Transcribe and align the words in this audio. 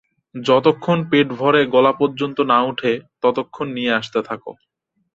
যতক্ষণ 0.35 0.97
পেট 1.09 1.27
ভরে 1.33 1.61
গলা 1.73 1.93
পর্যন্ত 1.99 2.37
না 2.51 2.59
উঠে 2.63 2.91
ততক্ষণ 3.21 3.67
নিয়ে 3.73 3.91
আসতে 3.99 4.19
থাকো। 4.29 4.51